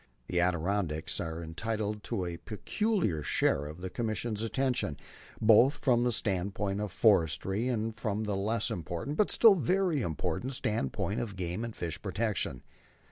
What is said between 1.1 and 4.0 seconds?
are entitled to a peculiar share of the